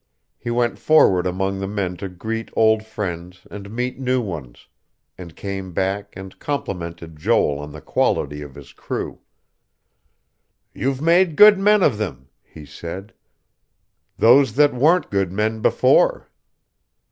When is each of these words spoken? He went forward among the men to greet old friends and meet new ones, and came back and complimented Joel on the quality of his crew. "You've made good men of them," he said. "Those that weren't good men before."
He 0.39 0.49
went 0.49 0.79
forward 0.79 1.27
among 1.27 1.59
the 1.59 1.67
men 1.67 1.95
to 1.97 2.09
greet 2.09 2.49
old 2.55 2.83
friends 2.83 3.45
and 3.51 3.69
meet 3.69 3.99
new 3.99 4.19
ones, 4.19 4.67
and 5.15 5.35
came 5.35 5.73
back 5.73 6.11
and 6.15 6.39
complimented 6.39 7.17
Joel 7.17 7.59
on 7.59 7.71
the 7.71 7.81
quality 7.81 8.41
of 8.41 8.55
his 8.55 8.73
crew. 8.73 9.19
"You've 10.73 11.03
made 11.03 11.35
good 11.35 11.59
men 11.59 11.83
of 11.83 11.99
them," 11.99 12.29
he 12.41 12.65
said. 12.65 13.13
"Those 14.17 14.53
that 14.55 14.73
weren't 14.73 15.11
good 15.11 15.31
men 15.31 15.59
before." 15.61 16.31